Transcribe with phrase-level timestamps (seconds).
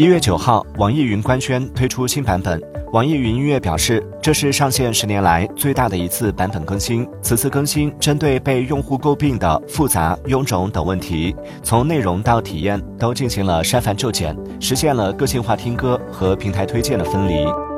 [0.00, 2.58] 一月九号网易云官宣推出新版本。
[2.94, 7.06] 网易云音乐表示这是上线十年来最大的一次版本更新。
[7.20, 17.69] 此次更新针对被用户诟病的复杂臃肿等问题从内容到体验都进行了删繁就简实现了个性化听歌和平台推荐的分离。